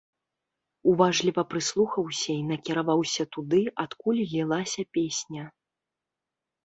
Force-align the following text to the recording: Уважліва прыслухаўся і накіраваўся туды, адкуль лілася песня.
Уважліва 0.91 1.41
прыслухаўся 1.51 2.31
і 2.39 2.47
накіраваўся 2.51 3.23
туды, 3.37 3.61
адкуль 3.87 4.25
лілася 4.35 4.83
песня. 4.99 5.43